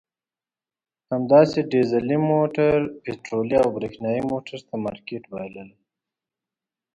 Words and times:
همداسې 1.11 1.59
ډیزلي 1.73 2.17
موټر 2.31 2.75
پټرولي 3.03 3.57
او 3.63 3.69
برېښنایي 3.77 4.21
موټر 4.31 4.59
ته 4.67 4.75
مارکېټ 4.85 5.23
بایللی. 5.31 5.75